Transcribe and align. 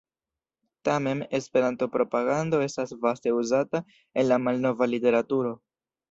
Tamen 0.87 1.19
"Esperanto-propagando" 1.39 2.61
estas 2.63 2.95
vaste 3.03 3.31
uzata 3.41 3.83
en 4.15 4.29
la 4.29 4.39
malnova 4.47 4.89
literaturo. 4.95 5.53